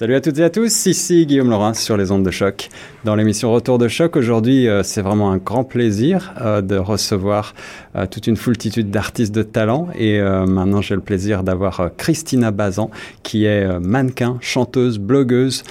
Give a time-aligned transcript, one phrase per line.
[0.00, 2.70] Salut à toutes et à tous, ici Guillaume Laurin sur les ondes de choc.
[3.04, 7.54] Dans l'émission Retour de choc, aujourd'hui, euh, c'est vraiment un grand plaisir euh, de recevoir
[7.96, 9.88] euh, toute une foultitude d'artistes de talent.
[9.98, 12.90] Et maintenant, j'ai le plaisir d'avoir Christina Bazan,
[13.22, 15.64] qui est mannequin, chanteuse, blogueuse.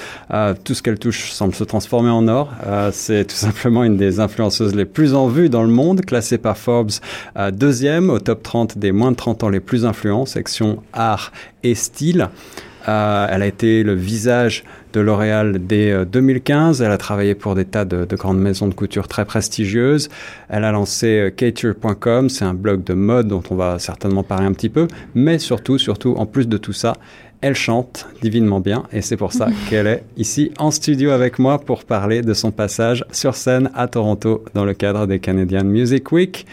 [0.63, 2.51] tout ce qu'elle touche semble se transformer en or.
[2.91, 6.55] c'est tout simplement une des influenceuses les plus en vue dans le monde, classée par
[6.55, 6.91] Forbes
[7.51, 11.31] deuxième au top 30 des moins de 30 ans les plus influents, section art
[11.63, 12.29] et style.
[12.87, 16.81] Euh, elle a été le visage de L'Oréal dès 2015.
[16.81, 20.09] Euh, elle a travaillé pour des tas de, grandes maisons de couture très prestigieuses.
[20.49, 24.45] Elle a lancé cature.com, euh, c'est un blog de mode dont on va certainement parler
[24.45, 24.87] un petit peu.
[25.15, 26.93] Mais surtout, surtout, en plus de tout ça,
[27.41, 31.59] elle chante divinement bien et c'est pour ça qu'elle est ici en studio avec moi
[31.59, 36.11] pour parler de son passage sur scène à Toronto dans le cadre des Canadian Music
[36.11, 36.45] Week.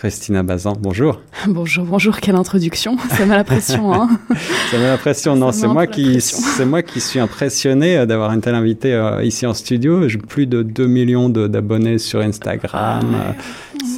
[0.00, 1.20] Christina Bazan, bonjour.
[1.46, 2.96] Bonjour, bonjour, quelle introduction.
[3.10, 4.08] Ça met la pression, hein.
[4.70, 5.36] Ça met la pression.
[5.36, 9.22] Non, c'est moi qui, c'est moi qui suis impressionné euh, d'avoir une telle invitée euh,
[9.22, 10.08] ici en studio.
[10.08, 13.14] J'ai plus de 2 millions d'abonnés sur Instagram.
[13.14, 13.34] Ah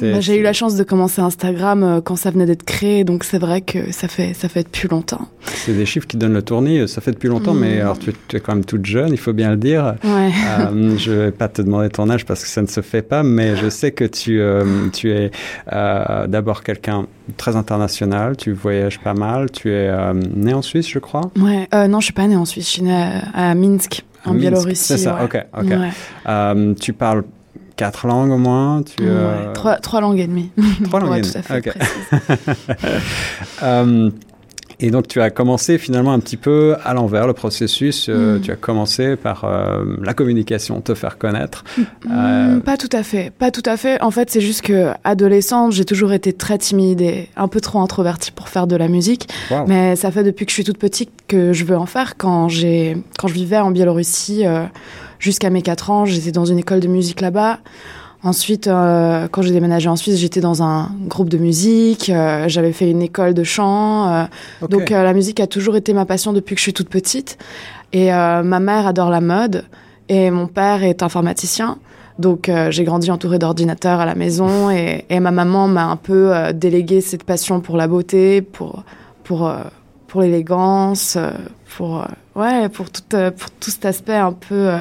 [0.01, 3.23] bah, j'ai eu la chance de commencer Instagram euh, quand ça venait d'être créé, donc
[3.23, 5.27] c'est vrai que ça fait, ça fait depuis longtemps.
[5.45, 7.81] C'est des chiffres qui donnent le tournis, ça fait depuis longtemps, mais mm.
[7.81, 9.95] alors tu, es quand même toute jeune, il faut bien le dire.
[10.03, 10.31] Ouais.
[10.59, 13.23] Euh, je vais pas te demander ton âge parce que ça ne se fait pas,
[13.23, 15.31] mais je sais que tu, euh, tu es
[15.71, 17.07] euh, d'abord quelqu'un
[17.37, 19.91] très international, tu voyages pas mal, tu es
[20.35, 21.31] né en Suisse, je crois?
[21.37, 24.83] Ouais, non, je suis pas né en Suisse, je suis né à, Minsk, en Biélorussie.
[24.83, 26.75] C'est ça, ok, ok.
[26.79, 27.23] tu parles
[27.75, 30.51] quatre langues au moins tu, euh, trois, trois, langues et demie.
[30.85, 31.31] Trois langues et demie.
[31.31, 31.73] Tout à fait
[33.63, 34.09] euh,
[34.83, 38.07] et donc tu as commencé finalement un petit peu à l'envers le processus.
[38.09, 38.41] Euh, mm.
[38.41, 39.49] Tu as commencé par
[40.01, 41.63] la communication, te faire connaître.
[42.05, 44.01] Mm, pas tout à fait, pas tout à fait.
[44.01, 47.79] En fait, c'est juste que adolescente, j'ai toujours été très timide et un peu trop
[47.79, 49.29] introvertie pour faire de la musique.
[49.67, 52.17] Mais ça fait depuis que je suis toute petite que je veux en faire.
[52.17, 54.43] Quand j'ai, quand je vivais en Biélorussie
[55.19, 57.59] jusqu'à mes 4 ans, j'étais dans une école de musique là-bas.
[58.23, 62.09] Ensuite, euh, quand j'ai déménagé en Suisse, j'étais dans un groupe de musique.
[62.09, 64.13] Euh, j'avais fait une école de chant.
[64.13, 64.23] Euh,
[64.69, 67.37] donc, la musique a toujours été ma passion depuis que je suis toute petite.
[67.91, 69.65] Et ma mère adore la mode
[70.09, 71.77] et mon père est informaticien.
[72.17, 76.33] Donc, j'ai grandi entourée d'ordinateurs à la maison et, et ma maman m'a un peu
[76.55, 78.83] délégué cette passion pour la beauté, pour
[79.23, 79.51] pour
[80.07, 81.19] pour l'élégance,
[81.77, 82.03] pour
[82.35, 84.71] ouais, pour tout, pour tout cet aspect un peu,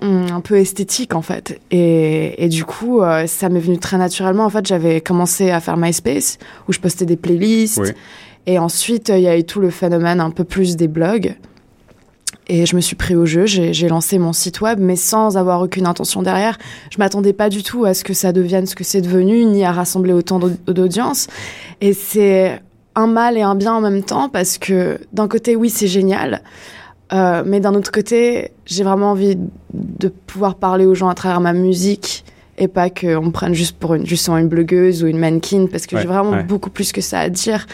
[0.00, 1.60] un peu esthétique en fait.
[1.70, 4.44] Et, et du coup, euh, ça m'est venu très naturellement.
[4.44, 6.38] En fait, j'avais commencé à faire MySpace
[6.68, 7.94] où je postais des playlists.
[8.46, 11.36] Et ensuite, il y a eu tout le phénomène un peu plus des blogs.
[12.50, 15.60] Et je me suis pris au jeu, j'ai lancé mon site web, mais sans avoir
[15.60, 16.56] aucune intention derrière.
[16.90, 19.66] Je m'attendais pas du tout à ce que ça devienne ce que c'est devenu, ni
[19.66, 21.26] à rassembler autant d'audience.
[21.82, 22.62] Et c'est
[22.94, 26.42] un mal et un bien en même temps parce que d'un côté, oui, c'est génial.
[27.12, 29.38] Euh, mais d'un autre côté, j'ai vraiment envie
[29.72, 32.24] de pouvoir parler aux gens à travers ma musique
[32.58, 35.86] et pas qu'on me prenne juste pour une, justement une blogueuse ou une mannequin parce
[35.86, 37.66] que j'ai vraiment beaucoup plus que ça à dire.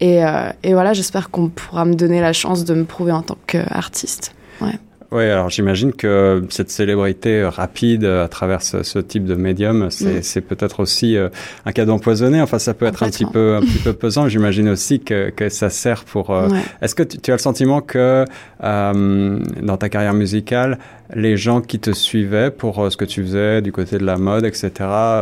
[0.00, 3.22] Et, euh, et voilà, j'espère qu'on pourra me donner la chance de me prouver en
[3.22, 4.34] tant qu'artiste.
[4.60, 4.78] Ouais.
[5.12, 10.42] Oui, alors j'imagine que cette célébrité rapide à travers ce, type de médium, c'est mm.
[10.42, 11.28] peut-être aussi euh,
[11.66, 12.40] un cadeau empoisonné.
[12.40, 14.28] Enfin, ça peut être un petit peu un petit peu pesant.
[14.28, 16.30] J'imagine aussi que, que ça sert pour.
[16.30, 16.48] Euh,
[16.80, 18.24] est-ce que tu, as le sentiment que
[18.64, 20.78] euh, dans ta carrière musicale,
[21.14, 24.16] les gens qui te suivaient pour euh, ce que tu faisais du côté de la
[24.16, 24.70] mode, etc.,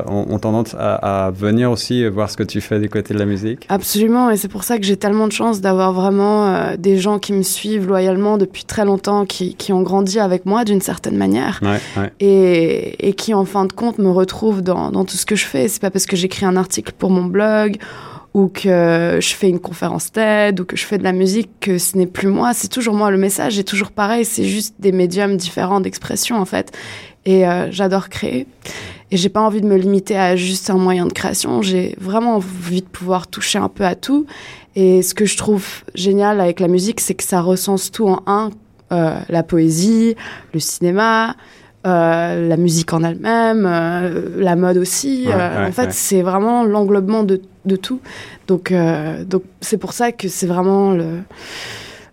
[0.06, 3.66] ont, tendance à, venir aussi voir ce que tu fais du côté de la musique?
[3.68, 7.18] Absolument, et c'est pour ça que j'ai tellement de chance d'avoir vraiment euh, des gens
[7.18, 11.16] qui me suivent loyalement depuis très longtemps, qui, qui ont grandi avec moi d'une certaine
[11.16, 11.60] manière,
[12.20, 15.46] Et, et, qui en fin de compte me retrouvent dans, dans tout ce que je
[15.46, 15.68] fais.
[15.68, 17.78] C'est pas parce que j'écris un article pour mon blog
[18.32, 21.78] ou que je fais une conférence TED ou que je fais de la musique, que
[21.78, 23.10] ce n'est plus moi, c'est toujours moi.
[23.10, 26.72] Le message est toujours pareil, c'est juste des médiums différents d'expression en fait.
[27.26, 28.46] Et euh, j'adore créer.
[29.10, 31.62] Et j'ai pas envie de me limiter à juste un moyen de création.
[31.62, 34.26] J'ai vraiment envie de pouvoir toucher un peu à tout.
[34.76, 38.22] Et ce que je trouve génial avec la musique, c'est que ça recense tout en
[38.26, 38.50] un.
[38.92, 40.16] Euh, la poésie,
[40.52, 41.36] le cinéma,
[41.86, 45.24] euh, la musique en elle-même, euh, la mode aussi.
[45.28, 48.00] Euh, en fait, c'est vraiment l'englobement de, de, tout.
[48.48, 48.74] Donc,
[49.26, 50.94] donc c'est pour ça que c'est vraiment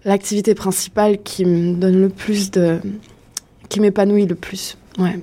[0.06, 2.77] l'activité principale qui me donne le plus de,
[3.68, 4.77] qui m'épanouit le plus.
[5.00, 5.19] Ouais.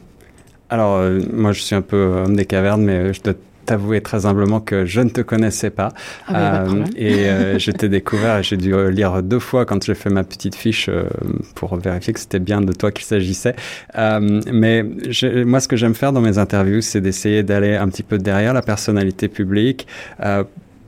[0.68, 1.00] Alors,
[1.32, 3.34] moi, je suis un peu homme des cavernes, mais je dois
[3.64, 5.92] t'avouer très humblement que je ne te connaissais pas.
[6.28, 10.10] Ah euh, et euh, je t'ai découvert, j'ai dû lire deux fois quand j'ai fait
[10.10, 11.04] ma petite fiche euh,
[11.54, 13.56] pour vérifier que c'était bien de toi qu'il s'agissait.
[13.96, 17.88] Euh, mais je, moi, ce que j'aime faire dans mes interviews, c'est d'essayer d'aller un
[17.88, 19.86] petit peu derrière la personnalité publique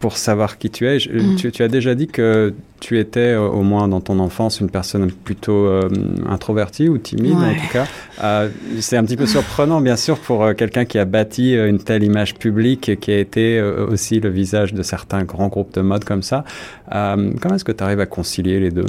[0.06, 0.98] pour savoir qui tu es.
[0.98, 1.34] Mm.
[1.34, 5.10] tu, as déjà dit que tu étais, euh, au moins dans ton enfance, une personne
[5.10, 5.88] plutôt euh,
[6.28, 7.86] introvertie ou timide, en tout cas.
[8.22, 8.48] Euh,
[8.78, 12.36] c'est un petit peu surprenant, bien sûr, pour quelqu'un qui a bâti une telle image
[12.36, 16.22] publique et qui a été aussi le visage de certains grands groupes de mode comme
[16.22, 16.44] ça.
[16.88, 18.86] comment est-ce que tu arrives à concilier les deux?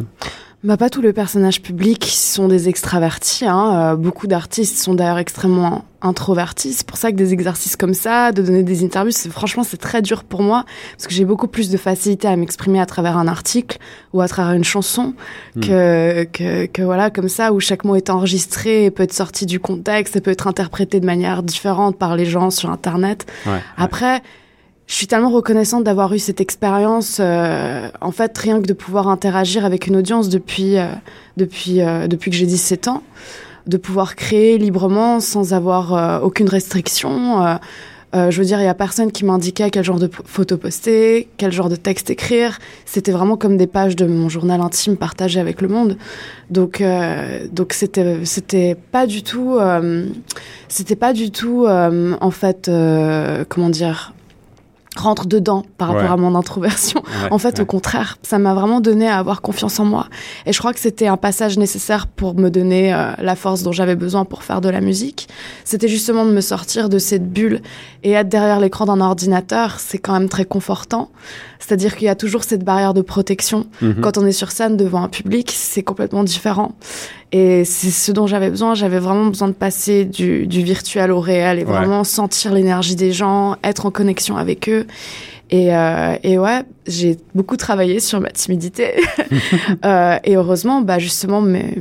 [0.64, 3.46] Bah, pas tous les personnages publics sont des extravertis.
[3.46, 3.94] Hein.
[3.94, 6.74] Euh, beaucoup d'artistes sont d'ailleurs extrêmement introvertis.
[6.74, 9.78] C'est pour ça que des exercices comme ça, de donner des interviews, c'est franchement c'est
[9.78, 13.18] très dur pour moi parce que j'ai beaucoup plus de facilité à m'exprimer à travers
[13.18, 13.78] un article
[14.14, 15.14] ou à travers une chanson
[15.56, 15.62] hmm.
[15.62, 19.46] que, que, que voilà comme ça où chaque mot est enregistré et peut être sorti
[19.46, 23.26] du contexte et peut être interprété de manière différente par les gens sur Internet.
[23.46, 24.22] Ouais, Après
[24.88, 27.18] je suis tellement reconnaissante d'avoir eu cette expérience.
[27.20, 30.88] Euh, en fait, rien que de pouvoir interagir avec une audience depuis, euh,
[31.36, 33.04] depuis, euh, depuis que j'ai 17 ans,
[33.68, 37.60] de pouvoir créer librement sans avoir aucune restriction.
[38.14, 41.52] je veux dire, il y a personne qui m'indiquait quel genre de photo poster, quel
[41.52, 42.60] genre de texte écrire.
[42.86, 45.98] C'était vraiment comme des pages de mon journal intime partagé avec le monde.
[46.50, 46.82] Donc,
[47.52, 49.60] donc c'était, c'était pas du tout,
[50.70, 52.72] c'était pas du tout, en fait,
[53.50, 54.14] comment dire,
[54.98, 57.04] rentre dedans par rapport à mon introversion.
[57.32, 60.08] en fait, au contraire, ça m'a vraiment donné à avoir confiance en moi.
[60.46, 63.72] Et je crois que c'était un passage nécessaire pour me donner euh, la force dont
[63.72, 65.28] j'avais besoin pour faire de la musique.
[65.64, 67.62] C'était justement de me sortir de cette bulle
[68.04, 71.10] et être derrière l'écran d'un ordinateur, c'est quand même très confortant.
[71.60, 73.68] C'est-à-dire qu'il y a toujours cette barrière de protection.
[73.82, 74.02] Mhm.
[74.02, 76.74] Quand on est sur scène devant un public, c'est complètement différent.
[77.32, 78.74] Et c'est ce dont j'avais besoin.
[78.74, 83.58] J'avais vraiment besoin de passer du, virtuel au réel et vraiment sentir l'énergie des gens,
[83.64, 84.88] être en connexion avec eux.
[85.50, 88.96] Et, euh, et ouais, j'ai beaucoup travaillé sur ma timidité.
[89.86, 91.76] euh, et heureusement, bah justement, mais,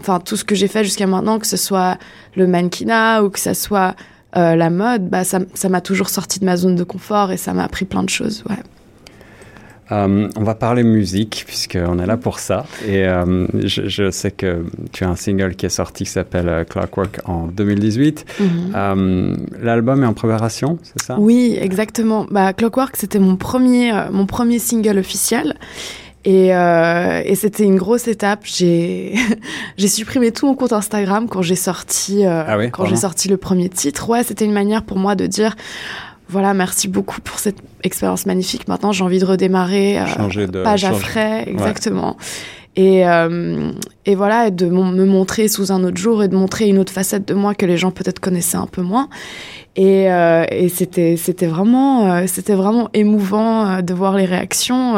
[0.00, 1.98] enfin tout ce que j'ai fait jusqu'à maintenant, que ce soit
[2.36, 3.94] le mannequinat ou que ce soit
[4.36, 7.52] euh, la mode, bah ça m'a toujours sorti de ma zone de confort et ça
[7.52, 8.44] m'a appris plein de choses.
[8.48, 8.56] Ouais.
[9.92, 12.64] Euh, on va parler musique, puisqu'on est là pour ça.
[12.86, 16.64] Et euh, je, sais que tu as un single qui est sorti qui s'appelle euh,
[16.64, 18.24] Clockwork en 2018.
[18.40, 19.36] Mhm.
[19.60, 21.16] L'album est en préparation, c'est ça?
[21.18, 22.26] Oui, exactement.
[22.30, 25.54] Bah, Clockwork, c'était mon premier, mon premier single officiel.
[26.24, 28.42] Et, et c'était une grosse étape.
[28.44, 29.14] J'ai
[29.76, 33.68] j'ai supprimé tout mon compte Instagram quand j'ai sorti ah quand j'ai sorti le premier
[33.68, 34.08] titre.
[34.08, 35.56] Ouais, c'était une manière pour moi de dire
[36.32, 38.66] voilà, merci beaucoup pour cette expérience magnifique.
[38.66, 42.16] Maintenant, j'ai envie de redémarrer euh, changer de, page à frais, exactement.
[42.74, 43.70] Et, euh,
[44.06, 46.92] et voilà, et de me montrer sous un autre jour et de montrer une autre
[46.92, 49.10] facette de moi que les gens peut-être connaissaient un peu moins.
[49.76, 54.94] Et, euh, et c'était c'était vraiment euh, c'était vraiment émouvant de voir les réactions.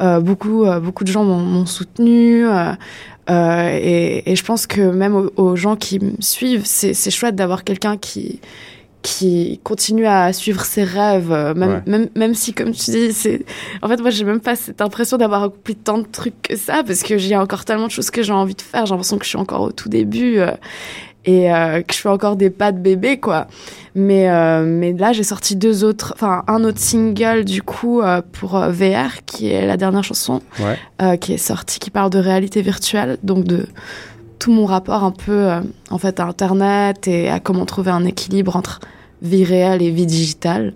[0.00, 2.44] Beaucoup beaucoup de gens m'ont soutenu.
[3.28, 7.64] Et, et, je pense que même aux, aux gens qui me suivent, c'est chouette d'avoir
[7.64, 8.40] quelqu'un qui
[9.06, 13.44] qui continue à suivre ses rêves, euh, même, même, même si, comme tu dis, c'est.
[13.80, 16.82] En fait, moi, j'ai même pas cette impression d'avoir accompli tant de trucs que ça,
[16.84, 18.84] parce que j'ai encore tellement de choses que j'ai envie de faire.
[18.84, 20.50] J'ai l'impression que je suis encore au tout début euh,
[21.24, 23.46] et euh, que je fais encore des pas de bébé, quoi.
[23.94, 24.28] Mais,
[24.64, 28.02] mais là, j'ai sorti deux autres, enfin, un autre single, du coup,
[28.32, 30.42] pour VR, qui est la dernière chanson,
[31.20, 33.66] qui est sortie, qui parle de réalité virtuelle, donc de
[34.38, 35.48] tout mon rapport un peu
[35.90, 38.80] en fait à internet et à comment trouver un équilibre entre
[39.22, 40.74] vie réelle et vie digitale.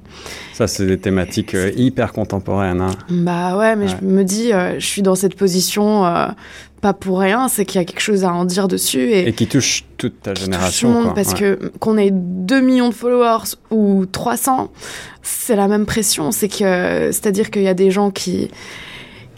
[0.55, 2.81] Ça, c'est des thématiques euh, hyper contemporaines.
[2.81, 2.91] Hein.
[3.09, 6.27] Bah ouais, mais je me dis, euh, je suis dans cette position euh,
[6.81, 9.13] pas pour rien, c'est qu'il y a quelque chose à en dire dessus.
[9.13, 11.13] Et, qui touche toute ta génération.
[11.15, 14.71] parce que qu'on ait 2 millions de followers ou 300,
[15.23, 16.31] c'est la même pression.
[16.31, 18.51] C'est que, c'est-à-dire qu'il y a des gens qui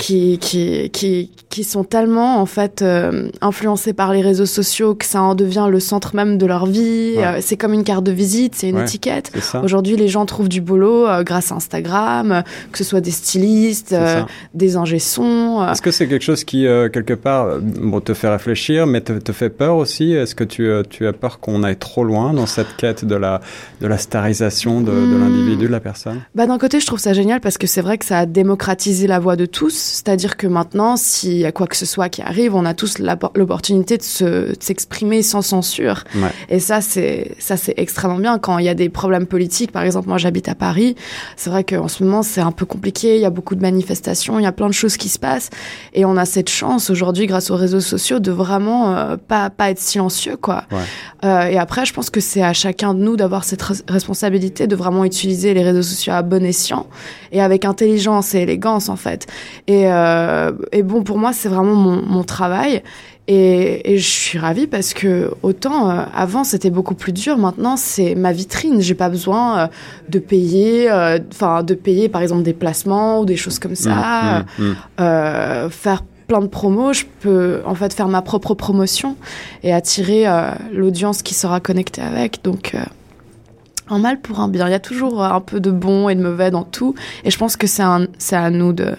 [0.03, 5.05] qui, qui, qui, qui sont tellement en fait euh, influencés par les réseaux sociaux que
[5.05, 7.15] ça en devient le centre même de leur vie.
[7.19, 9.31] Euh, c'est comme une carte de visite, c'est une étiquette.
[9.63, 12.43] Aujourd'hui, les gens trouvent du boulot euh, grâce à Instagram,
[12.73, 13.95] que ce soit des stylistes,
[14.55, 14.97] des ingé.
[14.97, 19.31] Est-ce que c'est quelque chose qui quelque part bon, te fait réfléchir, mais te, te
[19.31, 20.13] fait peur aussi?
[20.13, 23.41] Est-ce que tu, tu as peur qu'on aille trop loin dans cette quête de la,
[23.81, 25.21] de la starisation de, de hmm.
[25.21, 26.23] l'individu, de la personne?
[26.35, 29.07] Bah d'un côté, je trouve ça génial parce que c'est vrai que ça a démocratisé
[29.07, 32.23] la voix de tous c'est-à-dire que maintenant, s'il y a quoi que ce soit qui
[32.23, 36.05] arrive, on a tous l'opportunité de s'exprimer sans censure.
[36.49, 38.39] Et ça, c'est ça, c'est extrêmement bien.
[38.39, 40.97] Quand il y a des problèmes politiques, par exemple, moi j'habite à Paris,
[41.37, 43.17] c'est vrai qu'en ce moment c'est un peu compliqué.
[43.17, 45.51] Il y a beaucoup de manifestations, il y a plein de choses qui se passent,
[45.93, 49.71] et on a cette chance aujourd'hui, grâce aux réseaux sociaux, de vraiment euh, pas pas
[49.71, 50.65] être silencieux, quoi.
[51.25, 54.75] Euh, et après, je pense que c'est à chacun de nous d'avoir cette responsabilité de
[54.75, 56.87] vraiment utiliser les réseaux sociaux à bon escient
[57.31, 59.27] et avec intelligence et élégance en fait.
[59.67, 62.83] Et Et, et bon, pour moi, c'est vraiment mon, mon travail.
[63.29, 68.17] Et, et, je suis ravie parce que autant avant c'était beaucoup plus dur, maintenant c'est
[68.17, 68.81] ma vitrine.
[68.81, 69.71] J'ai pas besoin
[70.09, 70.91] de payer,
[71.31, 75.71] enfin de payer par exemple des placements ou des choses comme ça, mmh, mmh, mmh.
[75.71, 76.03] faire
[76.33, 79.17] plein de promos, je peux en fait faire ma propre promotion
[79.63, 82.43] et attirer euh, l'audience qui sera connectée avec.
[82.43, 82.83] Donc, euh,
[83.91, 84.67] un mal pour un bien.
[84.67, 86.95] Il y a toujours un peu de bon et de mauvais dans tout.
[87.25, 88.95] Et je pense que c'est à nous de,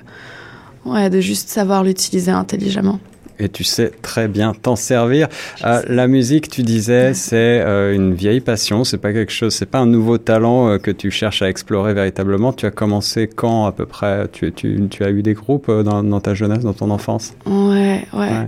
[0.86, 3.00] ouais, de juste savoir l'utiliser intelligemment.
[3.40, 5.28] Et tu sais très bien t'en servir.
[5.66, 9.66] Euh, la musique, tu disais, c'est euh, une vieille passion, c'est pas quelque chose, c'est
[9.66, 12.54] pas un nouveau talent euh, que tu cherches à explorer véritablement.
[12.54, 14.28] Tu as commencé quand à peu près?
[14.32, 17.34] Tu, tu, tu, as eu des groupes dans, dans, ta jeunesse, dans ton enfance?
[17.48, 18.48] Ouais, ouais,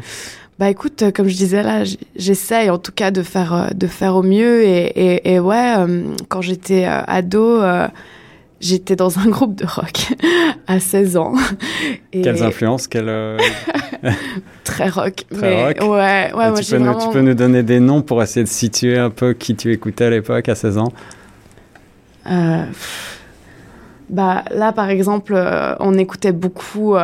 [0.60, 1.84] Bah écoute, comme je disais là,
[2.15, 4.63] j'essaye en tout cas de faire, de faire au mieux.
[4.63, 5.74] Et, et, et ouais,
[6.30, 7.60] quand j'étais ado
[8.65, 10.13] j'étais dans un groupe de rock
[10.67, 11.34] à 16 ans.
[12.12, 12.22] Et...
[12.22, 13.38] Quelles influences quelles, euh,
[14.63, 15.25] Très rock.
[15.31, 15.77] Très rock.
[15.81, 18.50] Ouais, ouais, moi, tu, peux nous, tu peux nous donner des noms pour essayer de
[18.50, 20.91] situer un peu qui tu écoutais à l'époque à 16 ans?
[22.27, 22.63] Euh,
[24.10, 26.95] bah là par exemple euh, on écoutait beaucoup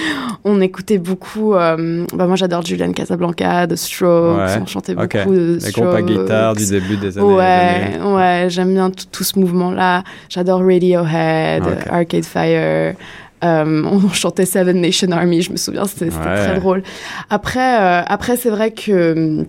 [0.44, 5.58] on écoutait beaucoup euh, bah moi j'adore Julian Casablanca de Strokes on chantait beaucoup de
[5.64, 9.70] les groupes à guitare du début des années ouais ouais j'aime bien tout, ce mouvement
[9.70, 12.94] là j'adore Radiohead Arcade Fire
[13.42, 16.82] on chantait Seven Nation Army je me souviens c'était très drôle.
[17.30, 19.46] Après après c'est vrai que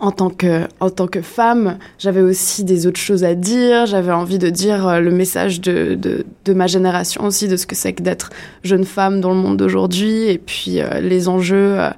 [0.00, 3.86] en tant que en tant que femme, j'avais aussi des autres choses à dire.
[3.86, 7.66] J'avais envie de dire euh, le message de, de, de, ma génération aussi, de ce
[7.66, 8.30] que c'est que d'être
[8.62, 11.90] jeune femme dans le monde d'aujourd'hui, et puis euh, les enjeux euh,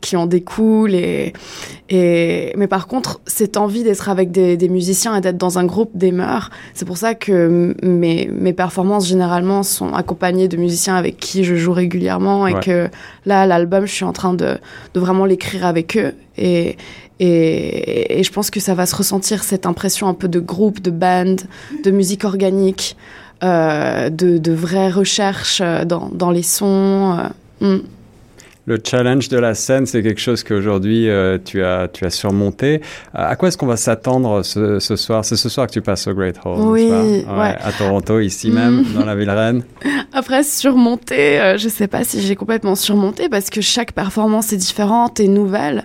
[0.00, 0.94] qui en découlent.
[0.94, 1.32] Et,
[1.88, 5.64] et mais par contre, cette envie d'être avec des, des musiciens et d'être dans un
[5.64, 6.50] groupe demeure.
[6.74, 11.54] C'est pour ça que mes, mes performances généralement sont accompagnées de musiciens avec qui je
[11.54, 12.88] joue régulièrement, et que
[13.26, 14.58] là, l'album, je suis en train de,
[14.94, 16.14] de vraiment l'écrire avec eux.
[16.36, 16.76] Et,
[17.20, 20.80] et, et, je pense que ça va se ressentir cette impression un peu de groupe,
[20.80, 21.36] de band,
[21.82, 22.96] de musique organique,
[23.42, 27.18] euh, de, de vraies recherches dans, dans les sons.
[27.62, 27.80] Euh, hmm
[28.68, 32.82] le challenge de la scène, c'est quelque chose qu'aujourd'hui euh, tu, as, tu as surmonté.
[33.14, 35.24] à quoi est-ce qu'on va s'attendre ce, ce, soir?
[35.24, 37.24] C'est ce soir que tu passes au Great Hall, oui, ouais,
[37.60, 39.62] à Toronto, ici même, dans la ville reine.
[40.12, 44.52] Après, surmonter, euh, je ne sais pas si j'ai complètement surmonté parce que chaque performance
[44.52, 45.84] est différente et nouvelle.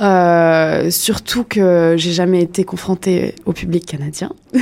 [0.00, 4.30] Euh, surtout que j'ai jamais été confrontée au public canadien.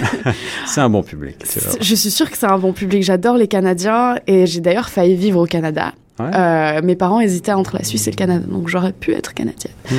[0.66, 1.36] c'est un bon public.
[1.80, 3.04] Je suis sûre que c'est un bon public.
[3.04, 5.92] J'adore les Canadiens et j'ai d'ailleurs failli vivre au Canada.
[6.34, 9.72] Euh, mes parents hésitaient entre la Suisse et le Canada, donc j'aurais pu être canadienne.
[9.90, 9.96] Mhm.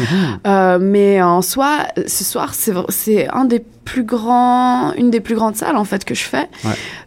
[0.48, 5.56] Euh, mais en soi, ce soir, c'est un des plus grands, une des plus grandes
[5.56, 6.48] salles en fait que je fais.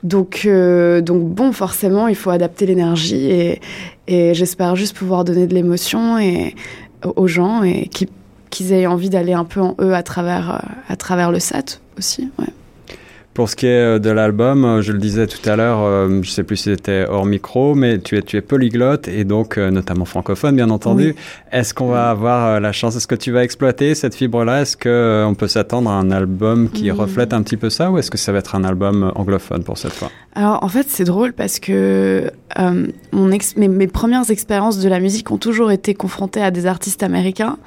[0.03, 3.61] Donc, euh, donc bon, forcément, il faut adapter l'énergie et,
[4.07, 6.55] et j'espère juste pouvoir donner de l'émotion et
[7.05, 7.89] aux gens et
[8.51, 12.29] qu'ils aient envie d'aller un peu en eux à travers, à travers le set aussi.
[12.39, 12.47] Ouais.
[13.37, 16.23] Pour ce qui est euh, de l'album, euh, je le disais tout à l'heure, euh,
[16.23, 19.59] je sais plus si c'était hors micro, mais tu es, tu es polyglotte et donc
[19.59, 21.15] notamment francophone, bien entendu.
[21.53, 22.97] Est-ce qu'on va avoir la chance?
[22.97, 24.63] Est-ce que tu vas exploiter cette fibre-là?
[24.63, 28.11] Est-ce qu'on peut s'attendre à un album qui reflète un petit peu ça ou est-ce
[28.11, 30.11] que ça va être un album anglophone pour cette fois?
[30.35, 32.31] Alors en fait, c'est drôle parce que
[33.13, 33.27] mon
[33.57, 37.59] mes, mes, premières expériences de la musique ont toujours été confrontées à des artistes américains.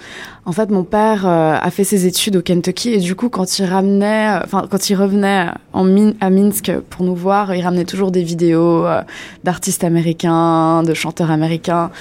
[0.45, 3.65] En fait, mon père a fait ses études au Kentucky et du coup, quand il
[3.65, 7.53] ramenait, enfin quand il revenait en à Minsk pour nous voir.
[7.53, 9.01] Il ramenait toujours des vidéos euh,
[9.43, 11.91] d'artistes américains, de chanteurs américains.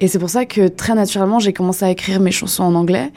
[0.00, 3.12] Et c'est pour ça que très naturellement, j'ai commencé à écrire mes chansons en anglais.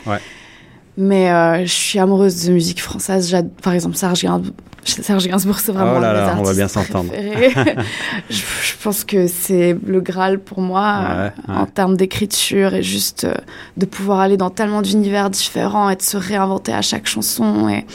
[0.97, 3.35] Mais euh, je suis amoureuse de musique française.
[3.62, 4.53] Par exemple, Serge Gainsbourg,
[4.85, 7.11] Serge Gainsbourg c'est vraiment oh là là, on va bien s'entendre.
[8.29, 13.27] je, je, pense que c'est le Graal pour moi euh, en termes d'écriture et juste
[13.77, 17.69] de pouvoir aller dans tellement d'univers différents et de se réinventer à chaque chanson.
[17.69, 17.85] Et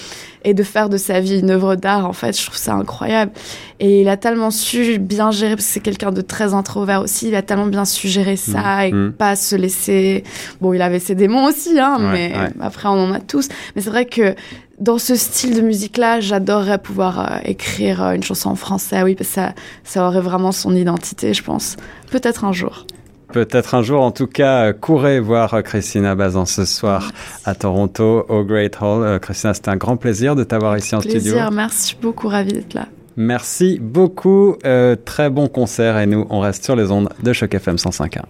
[0.44, 3.32] et de faire de sa vie une œuvre d'art, en fait, je trouve ça incroyable.
[3.80, 7.28] Et il a tellement su bien gérer, parce que c'est quelqu'un de très introvert aussi,
[7.28, 8.84] il a tellement bien su gérer ça mmh.
[8.84, 9.12] et mmh.
[9.12, 10.24] pas se laisser...
[10.60, 13.48] Bon, il avait ses démons aussi, hein, mais après, on en a tous.
[13.74, 14.34] Mais c'est vrai que
[14.80, 19.14] dans ce style de musique-là, j'adorerais pouvoir euh, écrire euh, une chanson en français, oui,
[19.14, 19.54] parce que ça,
[19.84, 21.76] ça aurait vraiment son identité, je pense.
[22.10, 22.86] Peut-être un jour.
[23.32, 27.12] Peut-être un jour, en tout cas, courez voir Christina Bazan ce soir
[27.44, 29.04] à Toronto, au Great Hall.
[29.04, 31.50] Euh, Christina, c'était un grand plaisir de t'avoir ici en plaisir, studio.
[31.52, 32.86] Merci beaucoup, ravi d'être là.
[33.16, 34.56] Merci beaucoup.
[34.64, 38.22] Euh, très bon concert et nous, on reste sur les ondes de Choc FM 105.1.